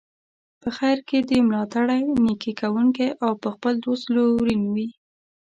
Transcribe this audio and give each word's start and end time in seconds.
په 0.61 0.69
خیر 0.77 0.99
کې 1.07 1.19
دي 1.29 1.39
ملاتړی، 1.49 2.03
نیکي 2.25 2.53
کوونکی 2.61 3.07
او 3.23 3.31
پر 3.41 3.49
خپل 3.55 3.73
دوست 3.85 4.03
لورین 4.15 4.61
وي. 4.75 4.89